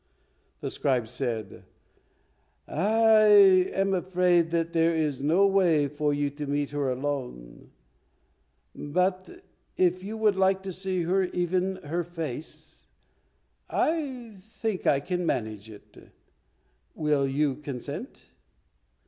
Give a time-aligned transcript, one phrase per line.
[0.61, 1.63] The scribe said,
[2.67, 3.21] "I
[3.71, 7.69] am afraid that there is no way for you to meet her alone,
[8.73, 9.29] but
[9.77, 11.01] if you would like to see
[11.35, 12.87] even her face,
[13.69, 15.95] I think I can manage it.
[16.95, 18.31] Will you consent?"